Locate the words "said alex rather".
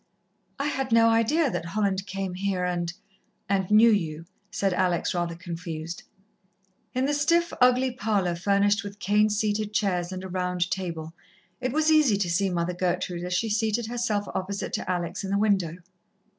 4.49-5.35